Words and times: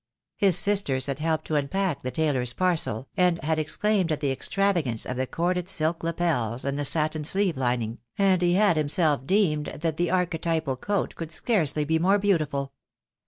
His 0.35 0.57
sisters 0.57 1.05
had 1.05 1.19
helped 1.19 1.45
to 1.45 1.55
unpack 1.55 2.01
the 2.01 2.09
tailor's 2.09 2.53
parcel, 2.53 3.07
and 3.15 3.39
had 3.43 3.59
ex 3.59 3.77
claimed 3.77 4.11
at 4.11 4.19
the 4.19 4.31
extravagance 4.31 5.05
of 5.05 5.15
the 5.15 5.27
corded 5.27 5.69
silk 5.69 6.01
lapels 6.03 6.65
and 6.65 6.75
the 6.75 6.85
satin 6.85 7.23
sleeve 7.23 7.55
lining, 7.55 7.99
and 8.17 8.41
he 8.41 8.55
had 8.55 8.77
himself 8.77 9.27
deemed 9.27 9.67
that 9.79 9.97
the 9.97 10.09
archetypal 10.09 10.75
coat 10.75 11.13
could 11.13 11.31
scarcely 11.31 11.85
be 11.85 11.99
more 11.99 12.17
beautiful. 12.17 12.73